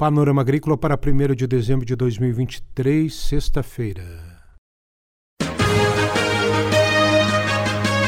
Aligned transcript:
Panorama 0.00 0.40
Agrícola 0.40 0.78
para 0.78 0.98
1 0.98 1.34
de 1.34 1.46
dezembro 1.46 1.84
de 1.84 1.94
2023, 1.94 3.14
sexta-feira. 3.14 4.02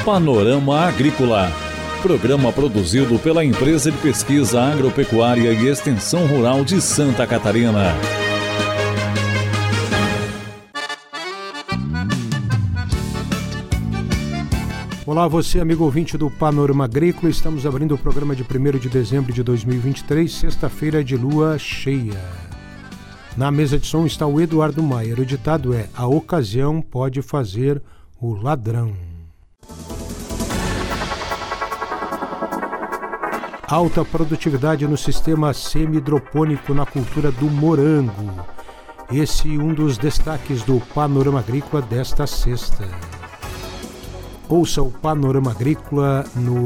Panorama 0.02 0.86
Agrícola. 0.86 1.52
Programa 2.00 2.50
produzido 2.50 3.18
pela 3.18 3.44
Empresa 3.44 3.92
de 3.92 3.98
Pesquisa 3.98 4.62
Agropecuária 4.62 5.52
e 5.52 5.68
Extensão 5.68 6.26
Rural 6.26 6.64
de 6.64 6.80
Santa 6.80 7.26
Catarina. 7.26 7.92
Olá, 15.04 15.26
você, 15.26 15.58
amigo 15.58 15.82
ouvinte 15.82 16.16
do 16.16 16.30
Panorama 16.30 16.84
Agrícola. 16.84 17.28
Estamos 17.28 17.66
abrindo 17.66 17.92
o 17.92 17.98
programa 17.98 18.36
de 18.36 18.44
1 18.44 18.78
de 18.78 18.88
dezembro 18.88 19.32
de 19.32 19.42
2023, 19.42 20.32
sexta-feira 20.32 21.02
de 21.02 21.16
lua 21.16 21.58
cheia. 21.58 22.20
Na 23.36 23.50
mesa 23.50 23.76
de 23.76 23.84
som 23.84 24.06
está 24.06 24.28
o 24.28 24.40
Eduardo 24.40 24.80
Maier. 24.80 25.18
O 25.18 25.26
ditado 25.26 25.74
é: 25.74 25.88
A 25.92 26.06
ocasião 26.06 26.80
pode 26.80 27.20
fazer 27.20 27.82
o 28.20 28.32
ladrão. 28.32 28.92
Alta 33.66 34.04
produtividade 34.04 34.86
no 34.86 34.96
sistema 34.96 35.52
semi-hidropônico 35.52 36.72
na 36.72 36.86
cultura 36.86 37.32
do 37.32 37.50
morango. 37.50 38.46
Esse 39.10 39.52
é 39.52 39.58
um 39.58 39.74
dos 39.74 39.98
destaques 39.98 40.62
do 40.62 40.80
Panorama 40.94 41.40
Agrícola 41.40 41.82
desta 41.82 42.24
sexta. 42.24 42.88
Ouça 44.52 44.82
o 44.82 44.90
Panorama 44.90 45.50
Agrícola 45.50 46.26
no 46.36 46.62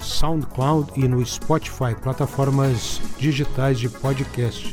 SoundCloud 0.00 0.92
e 0.94 1.08
no 1.08 1.26
Spotify, 1.26 1.92
plataformas 2.00 3.02
digitais 3.18 3.80
de 3.80 3.88
podcast. 3.88 4.72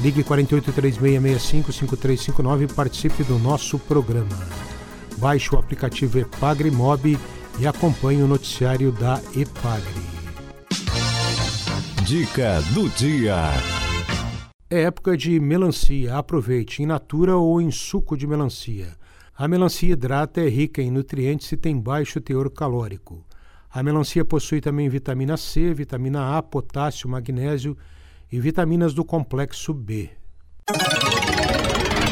Ligue 0.00 0.22
4836655359 0.22 2.70
e 2.70 2.72
participe 2.72 3.24
do 3.24 3.40
nosso 3.40 3.76
programa. 3.76 4.38
Baixe 5.18 5.52
o 5.52 5.58
aplicativo 5.58 6.20
Epagre 6.20 6.70
Mob 6.70 7.18
e 7.58 7.66
acompanhe 7.66 8.22
o 8.22 8.28
noticiário 8.28 8.92
da 8.92 9.20
Epagre. 9.36 10.06
Dica 12.04 12.62
do 12.72 12.88
dia. 12.90 13.50
É 14.70 14.82
época 14.82 15.16
de 15.16 15.40
melancia. 15.40 16.16
Aproveite 16.16 16.84
em 16.84 16.86
natura 16.86 17.36
ou 17.36 17.60
em 17.60 17.72
suco 17.72 18.16
de 18.16 18.28
melancia. 18.28 18.94
A 19.38 19.46
melancia 19.46 19.92
hidrata 19.92 20.40
é 20.40 20.48
rica 20.48 20.80
em 20.80 20.90
nutrientes 20.90 21.52
e 21.52 21.58
tem 21.58 21.78
baixo 21.78 22.22
teor 22.22 22.48
calórico. 22.48 23.22
A 23.70 23.82
melancia 23.82 24.24
possui 24.24 24.62
também 24.62 24.88
vitamina 24.88 25.36
C, 25.36 25.74
vitamina 25.74 26.38
A, 26.38 26.42
potássio, 26.42 27.06
magnésio 27.06 27.76
e 28.32 28.40
vitaminas 28.40 28.94
do 28.94 29.04
complexo 29.04 29.74
B. 29.74 30.08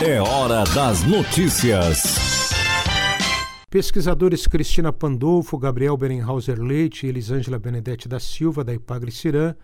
É 0.07 0.21
hora 0.21 0.65
das 0.75 1.03
notícias. 1.05 2.51
Pesquisadores 3.71 4.47
Cristina 4.47 4.93
Pandolfo, 4.93 5.57
Gabriel 5.57 5.97
Berenhauser 5.97 6.61
Leite 6.61 7.07
e 7.07 7.09
Elisângela 7.09 7.59
Benedetti 7.59 8.07
da 8.07 8.21
Silva, 8.21 8.63
da 8.63 8.75
Ipagre 8.75 9.11
Cirã, 9.11 9.55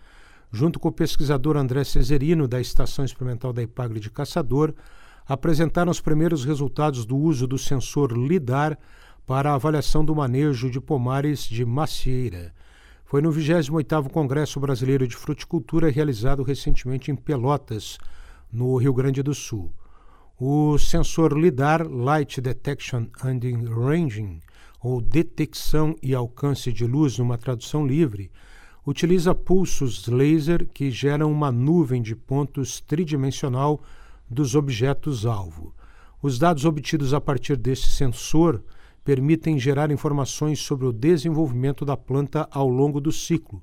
junto 0.51 0.79
com 0.79 0.87
o 0.87 0.91
pesquisador 0.91 1.57
André 1.57 1.83
Cesarino, 1.83 2.47
da 2.47 2.59
Estação 2.59 3.05
Experimental 3.05 3.53
da 3.53 3.61
Ipagre 3.61 3.99
de 3.99 4.09
Caçador, 4.09 4.73
apresentaram 5.31 5.89
os 5.89 6.01
primeiros 6.01 6.43
resultados 6.43 7.05
do 7.05 7.15
uso 7.15 7.47
do 7.47 7.57
sensor 7.57 8.11
LIDAR 8.11 8.77
para 9.25 9.51
a 9.51 9.55
avaliação 9.55 10.03
do 10.03 10.13
manejo 10.13 10.69
de 10.69 10.81
pomares 10.81 11.45
de 11.45 11.63
macieira. 11.63 12.53
Foi 13.05 13.21
no 13.21 13.31
28º 13.31 14.09
Congresso 14.09 14.59
Brasileiro 14.59 15.07
de 15.07 15.15
Fruticultura 15.15 15.89
realizado 15.89 16.43
recentemente 16.43 17.11
em 17.11 17.15
Pelotas, 17.15 17.97
no 18.51 18.75
Rio 18.75 18.93
Grande 18.93 19.23
do 19.23 19.33
Sul. 19.33 19.71
O 20.37 20.77
sensor 20.77 21.31
LIDAR, 21.37 21.87
Light 21.89 22.41
Detection 22.41 23.05
and 23.23 23.39
Ranging, 23.73 24.41
ou 24.81 24.99
detecção 24.99 25.95
e 26.03 26.13
alcance 26.13 26.73
de 26.73 26.85
luz 26.85 27.17
numa 27.17 27.37
tradução 27.37 27.87
livre, 27.87 28.29
utiliza 28.85 29.33
pulsos 29.33 30.07
laser 30.07 30.67
que 30.73 30.91
geram 30.91 31.31
uma 31.31 31.53
nuvem 31.53 32.01
de 32.01 32.17
pontos 32.17 32.81
tridimensional 32.81 33.81
dos 34.31 34.55
objetos-alvo. 34.55 35.75
Os 36.21 36.39
dados 36.39 36.63
obtidos 36.63 37.13
a 37.13 37.19
partir 37.19 37.57
deste 37.57 37.91
sensor 37.91 38.63
permitem 39.03 39.59
gerar 39.59 39.91
informações 39.91 40.59
sobre 40.59 40.85
o 40.85 40.93
desenvolvimento 40.93 41.83
da 41.83 41.97
planta 41.97 42.47
ao 42.49 42.69
longo 42.69 43.01
do 43.01 43.11
ciclo, 43.11 43.61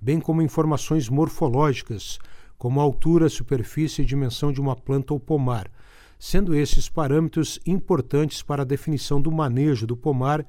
bem 0.00 0.20
como 0.20 0.40
informações 0.40 1.08
morfológicas, 1.08 2.18
como 2.56 2.80
altura, 2.80 3.28
superfície 3.28 4.02
e 4.02 4.04
dimensão 4.04 4.52
de 4.52 4.60
uma 4.60 4.76
planta 4.76 5.12
ou 5.12 5.18
pomar, 5.18 5.68
sendo 6.18 6.54
esses 6.54 6.88
parâmetros 6.88 7.58
importantes 7.66 8.40
para 8.40 8.62
a 8.62 8.66
definição 8.66 9.20
do 9.20 9.32
manejo 9.32 9.86
do 9.86 9.96
pomar 9.96 10.46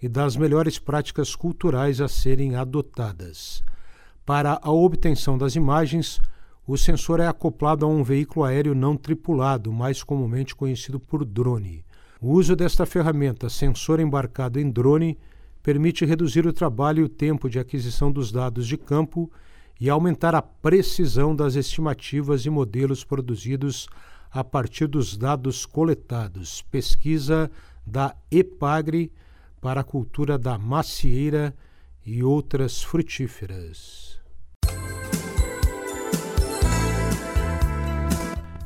e 0.00 0.08
das 0.08 0.36
melhores 0.36 0.78
práticas 0.78 1.34
culturais 1.34 2.00
a 2.00 2.06
serem 2.06 2.54
adotadas. 2.54 3.64
Para 4.24 4.60
a 4.62 4.70
obtenção 4.70 5.36
das 5.36 5.56
imagens, 5.56 6.20
o 6.68 6.76
sensor 6.76 7.18
é 7.18 7.26
acoplado 7.26 7.86
a 7.86 7.88
um 7.88 8.04
veículo 8.04 8.44
aéreo 8.44 8.74
não 8.74 8.94
tripulado, 8.94 9.72
mais 9.72 10.02
comumente 10.02 10.54
conhecido 10.54 11.00
por 11.00 11.24
drone. 11.24 11.82
O 12.20 12.32
uso 12.32 12.54
desta 12.54 12.84
ferramenta, 12.84 13.48
sensor 13.48 13.98
embarcado 14.00 14.60
em 14.60 14.70
drone, 14.70 15.18
permite 15.62 16.04
reduzir 16.04 16.46
o 16.46 16.52
trabalho 16.52 17.00
e 17.00 17.04
o 17.04 17.08
tempo 17.08 17.48
de 17.48 17.58
aquisição 17.58 18.12
dos 18.12 18.30
dados 18.30 18.66
de 18.66 18.76
campo 18.76 19.32
e 19.80 19.88
aumentar 19.88 20.34
a 20.34 20.42
precisão 20.42 21.34
das 21.34 21.54
estimativas 21.54 22.44
e 22.44 22.50
modelos 22.50 23.02
produzidos 23.02 23.88
a 24.30 24.44
partir 24.44 24.88
dos 24.88 25.16
dados 25.16 25.64
coletados. 25.64 26.60
Pesquisa 26.70 27.50
da 27.86 28.14
EPAGRE 28.30 29.10
para 29.58 29.80
a 29.80 29.84
cultura 29.84 30.36
da 30.36 30.58
macieira 30.58 31.56
e 32.04 32.22
outras 32.22 32.82
frutíferas. 32.82 34.17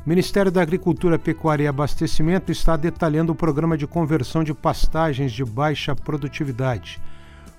O 0.05 0.09
Ministério 0.09 0.51
da 0.51 0.61
Agricultura, 0.61 1.17
Pecuária 1.17 1.63
e 1.63 1.67
Abastecimento 1.67 2.51
está 2.51 2.75
detalhando 2.75 3.31
o 3.31 3.35
programa 3.35 3.77
de 3.77 3.87
conversão 3.87 4.43
de 4.43 4.53
pastagens 4.53 5.31
de 5.31 5.45
baixa 5.45 5.95
produtividade. 5.95 7.01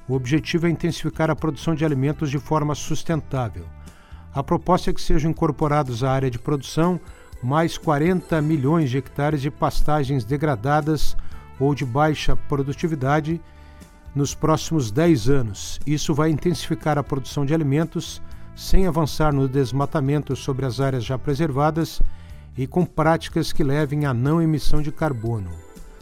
O 0.06 0.12
objetivo 0.12 0.66
é 0.66 0.70
intensificar 0.70 1.30
a 1.30 1.34
produção 1.34 1.74
de 1.74 1.86
alimentos 1.86 2.30
de 2.30 2.38
forma 2.38 2.74
sustentável. 2.74 3.64
A 4.34 4.42
proposta 4.42 4.90
é 4.90 4.92
que 4.92 5.00
sejam 5.00 5.30
incorporados 5.30 6.04
à 6.04 6.12
área 6.12 6.30
de 6.30 6.38
produção 6.38 7.00
mais 7.42 7.78
40 7.78 8.42
milhões 8.42 8.90
de 8.90 8.98
hectares 8.98 9.40
de 9.40 9.50
pastagens 9.50 10.22
degradadas 10.22 11.16
ou 11.58 11.74
de 11.74 11.86
baixa 11.86 12.36
produtividade 12.36 13.40
nos 14.14 14.34
próximos 14.34 14.90
10 14.90 15.30
anos. 15.30 15.80
Isso 15.86 16.12
vai 16.12 16.28
intensificar 16.28 16.98
a 16.98 17.02
produção 17.02 17.46
de 17.46 17.54
alimentos 17.54 18.20
sem 18.54 18.86
avançar 18.86 19.32
no 19.32 19.48
desmatamento 19.48 20.36
sobre 20.36 20.66
as 20.66 20.78
áreas 20.78 21.06
já 21.06 21.18
preservadas 21.18 22.02
e 22.56 22.66
com 22.66 22.84
práticas 22.84 23.52
que 23.52 23.64
levem 23.64 24.06
à 24.06 24.14
não 24.14 24.40
emissão 24.40 24.80
de 24.80 24.92
carbono. 24.92 25.50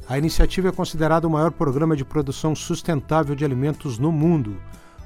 A 0.09 0.19
iniciativa 0.19 0.69
é 0.69 0.73
considerada 0.73 1.27
o 1.27 1.31
maior 1.31 1.51
programa 1.51 1.97
de 1.97 2.05
produção 2.05 2.55
sustentável 2.55 3.35
de 3.35 3.45
alimentos 3.45 3.99
no 3.99 4.13
mundo, 4.13 4.57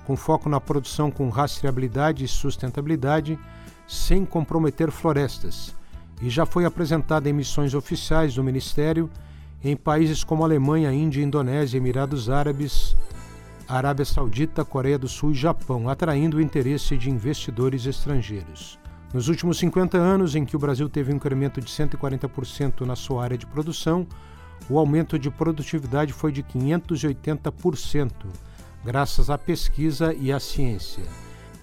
com 0.06 0.16
foco 0.16 0.48
na 0.48 0.60
produção 0.60 1.10
com 1.10 1.28
rastreabilidade 1.28 2.24
e 2.24 2.28
sustentabilidade, 2.28 3.38
sem 3.86 4.24
comprometer 4.24 4.90
florestas, 4.90 5.74
e 6.20 6.30
já 6.30 6.46
foi 6.46 6.64
apresentada 6.64 7.28
em 7.28 7.32
missões 7.32 7.74
oficiais 7.74 8.34
do 8.34 8.42
Ministério 8.42 9.10
em 9.62 9.76
países 9.76 10.24
como 10.24 10.44
Alemanha, 10.44 10.92
Índia, 10.92 11.22
Indonésia, 11.22 11.78
Emirados 11.78 12.30
Árabes, 12.30 12.96
Arábia 13.68 14.04
Saudita, 14.04 14.64
Coreia 14.64 14.98
do 14.98 15.08
Sul 15.08 15.32
e 15.32 15.34
Japão, 15.34 15.88
atraindo 15.88 16.36
o 16.36 16.40
interesse 16.40 16.96
de 16.96 17.10
investidores 17.10 17.84
estrangeiros. 17.84 18.78
Nos 19.16 19.28
últimos 19.28 19.56
50 19.56 19.97
anos, 19.97 20.34
em 20.34 20.45
que 20.45 20.54
o 20.54 20.59
Brasil 20.59 20.91
teve 20.91 21.10
um 21.10 21.16
incremento 21.16 21.59
de 21.59 21.71
140% 21.71 22.83
na 22.83 22.95
sua 22.95 23.24
área 23.24 23.39
de 23.39 23.47
produção, 23.47 24.07
o 24.68 24.78
aumento 24.78 25.18
de 25.18 25.30
produtividade 25.30 26.13
foi 26.13 26.30
de 26.30 26.42
580%, 26.42 28.13
graças 28.84 29.30
à 29.30 29.39
pesquisa 29.39 30.13
e 30.13 30.30
à 30.30 30.39
ciência. 30.39 31.03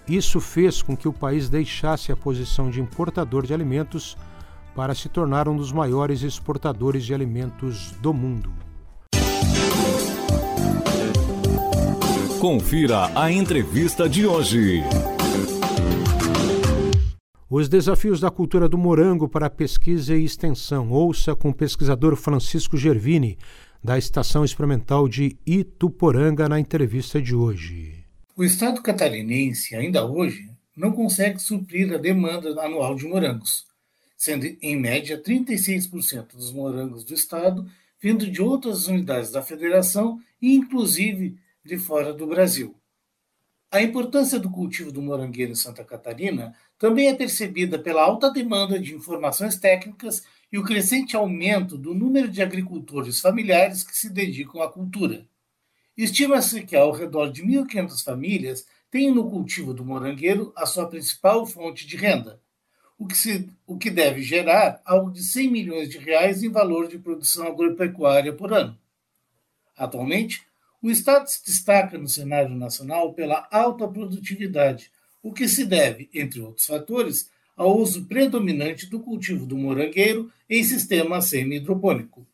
Isso 0.07 0.41
fez 0.41 0.81
com 0.81 0.97
que 0.97 1.07
o 1.07 1.13
país 1.13 1.47
deixasse 1.47 2.11
a 2.11 2.17
posição 2.17 2.71
de 2.71 2.81
importador 2.81 3.45
de 3.45 3.53
alimentos 3.53 4.17
para 4.73 4.95
se 4.95 5.07
tornar 5.07 5.47
um 5.47 5.55
dos 5.55 5.71
maiores 5.71 6.23
exportadores 6.23 7.05
de 7.05 7.13
alimentos 7.13 7.91
do 8.01 8.11
mundo. 8.15 8.51
Confira 12.39 13.11
a 13.15 13.31
entrevista 13.31 14.09
de 14.09 14.25
hoje. 14.25 14.81
Os 17.55 17.69
desafios 17.69 18.19
da 18.19 18.31
cultura 18.31 18.67
do 18.67 18.79
morango 18.79 19.29
para 19.29 19.47
pesquisa 19.47 20.15
e 20.15 20.25
extensão. 20.25 20.89
Ouça 20.89 21.35
com 21.35 21.49
o 21.49 21.53
pesquisador 21.53 22.15
Francisco 22.15 22.75
Gervini, 22.75 23.37
da 23.83 23.95
Estação 23.95 24.43
Experimental 24.43 25.07
de 25.07 25.37
Ituporanga, 25.45 26.49
na 26.49 26.59
entrevista 26.59 27.21
de 27.21 27.35
hoje. 27.35 28.05
O 28.35 28.43
Estado 28.43 28.81
catarinense, 28.81 29.75
ainda 29.75 30.03
hoje, 30.03 30.49
não 30.75 30.93
consegue 30.93 31.37
suprir 31.37 31.93
a 31.93 31.97
demanda 31.99 32.59
anual 32.59 32.95
de 32.95 33.05
morangos, 33.05 33.67
sendo 34.17 34.47
em 34.59 34.75
média 34.75 35.21
36% 35.21 36.35
dos 36.35 36.51
morangos 36.51 37.03
do 37.03 37.13
estado 37.13 37.69
vindo 38.01 38.31
de 38.31 38.41
outras 38.41 38.87
unidades 38.87 39.29
da 39.29 39.43
federação 39.43 40.19
e 40.41 40.55
inclusive 40.55 41.37
de 41.63 41.77
fora 41.77 42.15
do 42.15 42.25
Brasil. 42.25 42.75
A 43.73 43.81
importância 43.81 44.37
do 44.37 44.51
cultivo 44.51 44.91
do 44.91 45.01
morangueiro 45.01 45.53
em 45.53 45.55
Santa 45.55 45.83
Catarina 45.83 46.55
também 46.77 47.07
é 47.07 47.15
percebida 47.15 47.79
pela 47.79 48.03
alta 48.03 48.29
demanda 48.29 48.79
de 48.79 48.93
informações 48.93 49.57
técnicas 49.57 50.21
e 50.51 50.59
o 50.59 50.63
crescente 50.63 51.15
aumento 51.15 51.75
do 51.75 51.95
número 51.95 52.27
de 52.27 52.43
agricultores 52.43 53.19
familiares 53.19 53.83
que 53.83 53.97
se 53.97 54.11
dedicam 54.11 54.61
à 54.61 54.71
cultura. 54.71 55.25
Estima-se 55.97 56.61
que 56.61 56.75
ao 56.75 56.91
redor 56.91 57.31
de 57.31 57.41
1.500 57.41 58.03
famílias 58.03 58.67
têm 58.91 59.11
no 59.11 59.27
cultivo 59.27 59.73
do 59.73 59.83
morangueiro 59.83 60.53
a 60.55 60.67
sua 60.67 60.87
principal 60.87 61.43
fonte 61.43 61.87
de 61.87 61.97
renda, 61.97 62.39
o 62.95 63.07
que, 63.07 63.17
se, 63.17 63.49
o 63.65 63.75
que 63.75 63.89
deve 63.89 64.21
gerar 64.21 64.83
algo 64.85 65.09
de 65.09 65.23
100 65.23 65.49
milhões 65.49 65.89
de 65.89 65.97
reais 65.97 66.43
em 66.43 66.49
valor 66.51 66.87
de 66.87 66.99
produção 66.99 67.47
agropecuária 67.47 68.33
por 68.33 68.53
ano. 68.53 68.77
Atualmente, 69.75 70.45
o 70.83 70.91
Estado 70.91 71.27
se 71.27 71.45
destaca 71.45 71.97
no 71.97 72.09
cenário 72.09 72.53
nacional 72.53 73.13
pela 73.13 73.47
alta 73.49 73.87
produtividade, 73.87 74.91
o 75.23 75.31
que 75.31 75.47
se 75.47 75.63
deve, 75.63 76.09
entre 76.13 76.41
outros 76.41 76.65
fatores, 76.65 77.31
ao 77.55 77.79
uso 77.79 78.03
predominante 78.03 78.87
do 78.87 78.99
cultivo 78.99 79.45
do 79.45 79.55
morangueiro 79.55 80.29
em 80.49 80.61
sistema 80.61 81.21
semi-hidropônico. 81.21 82.27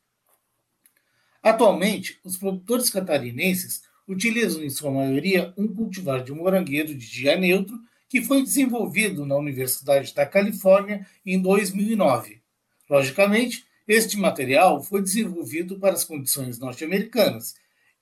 Atualmente, 1.43 2.17
os 2.23 2.37
produtores 2.37 2.89
catarinenses 2.89 3.83
utilizam 4.07 4.63
em 4.63 4.69
sua 4.71 4.89
maioria 4.89 5.53
um 5.55 5.67
cultivar 5.67 6.23
de 6.23 6.31
morangueiro 6.31 6.95
de 6.95 7.07
dia 7.07 7.37
neutro 7.37 7.79
que 8.09 8.23
foi 8.23 8.41
desenvolvido 8.41 9.27
na 9.27 9.35
Universidade 9.35 10.11
da 10.15 10.25
Califórnia 10.25 11.05
em 11.23 11.39
2009. 11.39 12.41
Logicamente, 12.89 13.63
este 13.87 14.17
material 14.17 14.81
foi 14.81 15.03
desenvolvido 15.03 15.77
para 15.77 15.93
as 15.93 16.03
condições 16.03 16.57
norte-americanas 16.57 17.53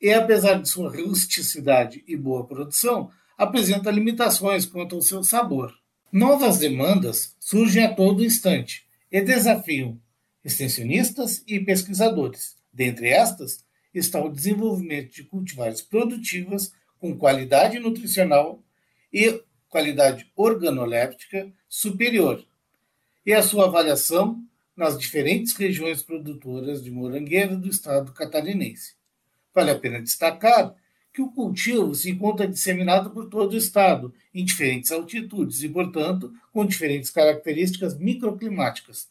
e, 0.02 0.14
apesar 0.14 0.62
de 0.62 0.70
sua 0.70 0.90
rusticidade 0.90 2.04
e 2.08 2.16
boa 2.16 2.46
produção, 2.46 3.12
apresenta 3.38 3.92
limitações 3.92 4.66
quanto 4.66 4.96
ao 4.96 5.02
seu 5.02 5.24
sabor. 5.24 5.74
Novas 6.12 6.60
demandas 6.60 7.36
surgem 7.40 7.84
a 7.84 7.94
todo 7.94 8.24
instante 8.24 8.88
e 9.12 9.22
desafiam 9.22 10.00
extensionistas 10.44 11.44
e 11.48 11.60
pesquisadores. 11.60 12.56
Dentre 12.72 13.10
estas, 13.10 13.66
está 13.94 14.24
o 14.24 14.32
desenvolvimento 14.32 15.14
de 15.14 15.24
cultivares 15.24 15.82
produtivas 15.82 16.72
com 17.00 17.18
qualidade 17.18 17.80
nutricional 17.80 18.64
e 19.12 19.42
qualidade 19.70 20.32
organoléptica 20.36 21.52
superior, 21.68 22.44
e 23.26 23.34
a 23.34 23.44
sua 23.44 23.66
avaliação 23.66 24.42
nas 24.76 24.98
diferentes 24.98 25.56
regiões 25.56 26.02
produtoras 26.02 26.84
de 26.84 26.90
morangueira 26.90 27.56
do 27.56 27.68
estado 27.68 28.14
catarinense. 28.14 28.97
Vale 29.57 29.71
a 29.71 29.80
pena 29.80 30.00
destacar 30.00 30.75
que 31.12 31.19
o 31.19 31.31
cultivo 31.31 31.95
se 31.95 32.12
encontra 32.12 32.48
disseminado 32.48 33.09
por 33.09 33.27
todo 33.27 33.54
o 33.54 33.57
estado, 33.57 34.13
em 34.31 34.45
diferentes 34.45 34.92
altitudes 34.92 35.63
e, 35.63 35.69
portanto, 35.69 36.31
com 36.54 36.63
diferentes 36.63 37.09
características 37.09 37.98
microclimáticas. 37.98 39.07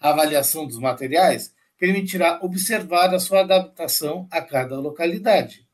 A 0.00 0.10
avaliação 0.10 0.66
dos 0.66 0.80
materiais 0.80 1.54
permitirá 1.78 2.40
observar 2.42 3.14
a 3.14 3.20
sua 3.20 3.42
adaptação 3.42 4.26
a 4.32 4.42
cada 4.42 4.76
localidade. 4.80 5.64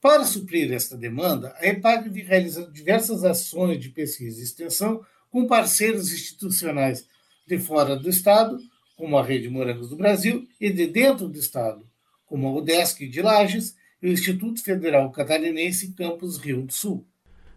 Para 0.00 0.24
suprir 0.24 0.72
esta 0.72 0.96
demanda, 0.96 1.56
a 1.58 1.66
EPAG 1.66 2.22
realiza 2.22 2.70
diversas 2.70 3.24
ações 3.24 3.80
de 3.80 3.88
pesquisa 3.88 4.38
e 4.38 4.44
extensão 4.44 5.04
com 5.28 5.44
parceiros 5.44 6.12
institucionais 6.12 7.04
de 7.44 7.58
fora 7.58 7.96
do 7.96 8.08
Estado, 8.08 8.60
como 8.96 9.18
a 9.18 9.24
Rede 9.24 9.48
Morangos 9.48 9.88
do 9.88 9.96
Brasil, 9.96 10.46
e 10.60 10.70
de 10.70 10.86
dentro 10.86 11.26
do 11.26 11.36
Estado, 11.36 11.87
como 12.28 12.46
a 12.46 12.52
UDESC 12.52 13.08
de 13.08 13.22
Lages 13.22 13.74
e 14.00 14.08
o 14.08 14.12
Instituto 14.12 14.62
Federal 14.62 15.10
Catarinense 15.10 15.94
Campus 15.94 16.36
Rio 16.38 16.62
do 16.62 16.72
Sul. 16.72 17.04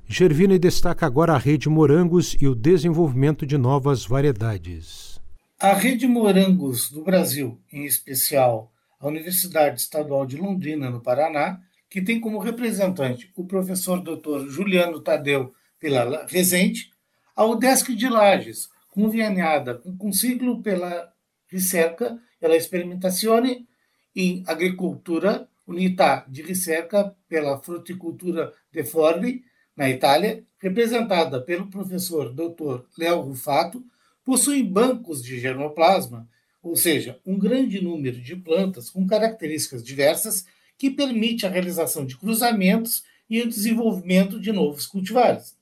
Gervini 0.08 0.58
destaca 0.58 1.06
agora 1.06 1.34
a 1.34 1.38
Rede 1.38 1.70
Morangos 1.70 2.36
e 2.42 2.48
o 2.48 2.56
desenvolvimento 2.56 3.46
de 3.46 3.58
novas 3.58 4.06
variedades. 4.06 5.20
A 5.60 5.74
Rede 5.74 6.08
Morangos 6.08 6.90
do 6.90 7.04
Brasil, 7.04 7.62
em 7.72 7.86
especial 7.86 8.72
a 9.00 9.08
Universidade 9.08 9.80
Estadual 9.80 10.26
de 10.26 10.38
Londrina, 10.38 10.90
no 10.90 11.02
Paraná, 11.02 11.60
que 11.90 12.02
tem 12.02 12.20
como 12.20 12.40
representante 12.40 13.32
o 13.36 13.46
professor 13.46 14.02
Dr. 14.02 14.48
Juliano 14.50 15.02
Tadeu 15.02 15.54
Pela 15.80 16.26
Rezende, 16.28 16.90
a 17.36 17.46
UDESC 17.46 17.96
de 17.96 18.08
Lages, 18.08 18.70
conveniada 18.90 19.82
com 19.98 20.10
o 20.10 20.14
ciclo 20.14 20.62
pela 20.62 21.12
ricerca 21.48 22.18
e 22.42 22.48
la 22.48 22.56
experimentazione 22.56 23.68
em 24.16 24.44
agricultura, 24.48 25.48
unità 25.68 26.26
de 26.28 26.42
ricerca 26.42 27.16
pela 27.28 27.58
fruticultura 27.60 28.54
de 28.72 28.84
Forli, 28.84 29.44
na 29.76 29.90
Itália, 29.90 30.44
representada 30.60 31.42
pelo 31.42 31.68
professor 31.68 32.34
Dr. 32.34 32.84
Léo 32.98 33.22
Rufato, 33.22 33.84
possuem 34.24 34.66
bancos 34.66 35.24
de 35.24 35.40
germoplasma, 35.40 36.30
ou 36.62 36.76
seja, 36.76 37.20
um 37.26 37.40
grande 37.40 37.82
número 37.82 38.22
de 38.22 38.36
plantas 38.36 38.90
com 38.90 39.08
características 39.08 39.84
diversas 39.84 40.46
que 40.78 40.90
permite 40.90 41.46
a 41.46 41.50
realização 41.50 42.06
de 42.06 42.18
cruzamentos 42.18 43.04
e 43.30 43.42
o 43.42 43.48
desenvolvimento 43.48 44.40
de 44.40 44.52
novos 44.52 44.86
cultivares. 44.86 45.56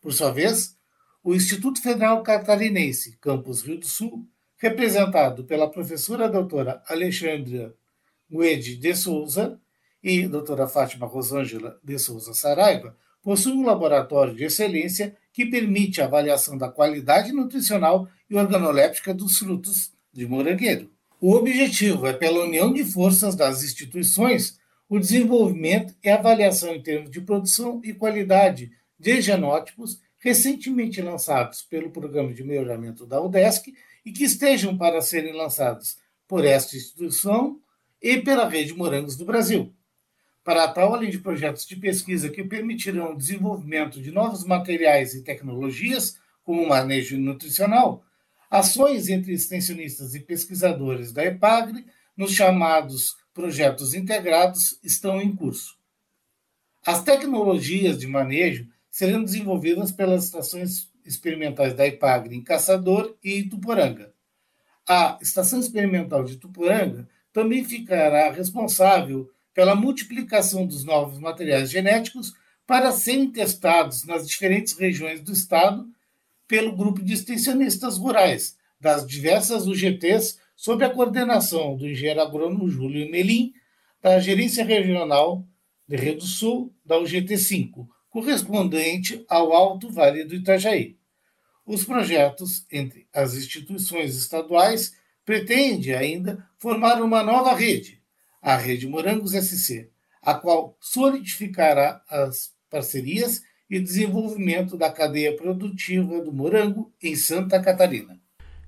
Por 0.00 0.12
sua 0.12 0.30
vez, 0.30 0.76
o 1.22 1.34
Instituto 1.34 1.80
Federal 1.80 2.22
Catarinense, 2.22 3.16
Campus 3.20 3.62
Rio 3.62 3.78
do 3.78 3.86
Sul, 3.86 4.26
representado 4.56 5.44
pela 5.44 5.70
professora 5.70 6.28
doutora 6.28 6.82
Alexandra 6.88 7.74
Guede 8.30 8.76
de 8.76 8.94
Souza 8.94 9.60
e 10.02 10.26
doutora 10.26 10.66
Fátima 10.66 11.06
Rosângela 11.06 11.78
de 11.82 11.98
Souza 11.98 12.32
Saraiva, 12.32 12.96
possui 13.22 13.52
um 13.52 13.64
laboratório 13.64 14.34
de 14.34 14.44
excelência 14.44 15.16
que 15.32 15.46
permite 15.46 16.00
a 16.00 16.06
avaliação 16.06 16.56
da 16.56 16.68
qualidade 16.68 17.32
nutricional 17.32 18.08
e 18.30 18.36
organoléptica 18.36 19.12
dos 19.12 19.38
frutos 19.38 19.92
de 20.12 20.26
morangueiro. 20.26 20.90
O 21.20 21.32
objetivo 21.34 22.06
é, 22.06 22.12
pela 22.12 22.44
união 22.44 22.72
de 22.72 22.84
forças 22.84 23.34
das 23.34 23.62
instituições, 23.62 24.58
o 24.88 24.98
desenvolvimento 24.98 25.94
e 26.02 26.08
avaliação 26.08 26.74
em 26.74 26.82
termos 26.82 27.10
de 27.10 27.20
produção 27.20 27.80
e 27.84 27.92
qualidade 27.92 28.70
de 28.98 29.20
genótipos 29.20 30.00
recentemente 30.18 31.02
lançados 31.02 31.62
pelo 31.62 31.90
Programa 31.90 32.32
de 32.32 32.44
Melhoramento 32.44 33.06
da 33.06 33.20
UDESC 33.20 33.74
e 34.06 34.12
que 34.12 34.22
estejam 34.22 34.78
para 34.78 35.02
serem 35.02 35.32
lançados 35.32 35.98
por 36.28 36.44
esta 36.44 36.76
instituição 36.76 37.60
e 38.00 38.18
pela 38.18 38.48
Rede 38.48 38.72
Morangos 38.72 39.16
do 39.16 39.24
Brasil. 39.24 39.74
Para 40.44 40.68
tal, 40.68 40.94
além 40.94 41.10
de 41.10 41.18
projetos 41.18 41.66
de 41.66 41.74
pesquisa 41.74 42.30
que 42.30 42.44
permitirão 42.44 43.12
o 43.12 43.16
desenvolvimento 43.16 44.00
de 44.00 44.12
novos 44.12 44.44
materiais 44.44 45.12
e 45.12 45.24
tecnologias, 45.24 46.18
como 46.44 46.62
o 46.62 46.68
manejo 46.68 47.18
nutricional, 47.18 48.04
ações 48.48 49.08
entre 49.08 49.32
extensionistas 49.32 50.14
e 50.14 50.20
pesquisadores 50.20 51.10
da 51.10 51.24
EPAGRE, 51.24 51.84
nos 52.16 52.30
chamados 52.30 53.16
projetos 53.34 53.92
integrados, 53.92 54.78
estão 54.84 55.20
em 55.20 55.34
curso. 55.34 55.76
As 56.86 57.02
tecnologias 57.02 57.98
de 57.98 58.06
manejo 58.06 58.68
serão 58.88 59.24
desenvolvidas 59.24 59.90
pelas 59.90 60.24
estações 60.24 60.88
experimentais 61.06 61.74
da 61.74 61.86
EPAGRE 61.86 62.36
em 62.36 62.42
Caçador 62.42 63.16
e 63.22 63.38
Ituporanga. 63.38 64.12
A 64.88 65.18
Estação 65.20 65.60
Experimental 65.60 66.24
de 66.24 66.34
Ituporanga 66.34 67.08
também 67.32 67.64
ficará 67.64 68.30
responsável 68.30 69.30
pela 69.52 69.74
multiplicação 69.74 70.66
dos 70.66 70.84
novos 70.84 71.18
materiais 71.18 71.70
genéticos 71.70 72.34
para 72.66 72.92
serem 72.92 73.30
testados 73.30 74.04
nas 74.04 74.28
diferentes 74.28 74.76
regiões 74.76 75.20
do 75.20 75.32
estado 75.32 75.88
pelo 76.46 76.76
grupo 76.76 77.02
de 77.02 77.14
extensionistas 77.14 77.96
rurais 77.96 78.56
das 78.80 79.06
diversas 79.06 79.66
UGTs 79.66 80.38
sob 80.54 80.84
a 80.84 80.90
coordenação 80.90 81.76
do 81.76 81.86
engenheiro 81.86 82.20
agrônomo 82.20 82.68
Júlio 82.68 83.10
Melim, 83.10 83.52
da 84.00 84.18
Gerência 84.18 84.64
Regional 84.64 85.44
de 85.88 85.96
Rio 85.96 86.16
do 86.16 86.24
Sul, 86.24 86.74
da 86.84 86.96
UGT5, 86.96 87.86
correspondente 88.16 89.22
ao 89.28 89.52
Alto 89.52 89.92
Vale 89.92 90.24
do 90.24 90.34
Itajaí. 90.34 90.96
Os 91.66 91.84
projetos 91.84 92.64
entre 92.72 93.06
as 93.12 93.34
instituições 93.34 94.16
estaduais 94.16 94.94
pretende 95.22 95.94
ainda 95.94 96.42
formar 96.58 97.02
uma 97.02 97.22
nova 97.22 97.54
rede, 97.54 98.00
a 98.40 98.56
Rede 98.56 98.88
Morangos 98.88 99.32
SC, 99.32 99.90
a 100.22 100.32
qual 100.32 100.78
solidificará 100.80 102.00
as 102.08 102.52
parcerias 102.70 103.42
e 103.68 103.78
desenvolvimento 103.78 104.78
da 104.78 104.90
cadeia 104.90 105.36
produtiva 105.36 106.18
do 106.22 106.32
morango 106.32 106.90
em 107.02 107.14
Santa 107.14 107.60
Catarina. 107.60 108.18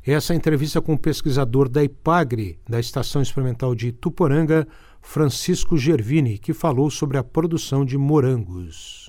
Essa 0.06 0.34
entrevista 0.34 0.82
com 0.82 0.92
o 0.92 0.98
pesquisador 0.98 1.70
da 1.70 1.82
IPAGRE, 1.82 2.60
da 2.68 2.78
Estação 2.78 3.22
Experimental 3.22 3.74
de 3.74 3.92
Tuporanga, 3.92 4.68
Francisco 5.00 5.78
Gervini, 5.78 6.36
que 6.36 6.52
falou 6.52 6.90
sobre 6.90 7.16
a 7.16 7.24
produção 7.24 7.82
de 7.82 7.96
morangos. 7.96 9.08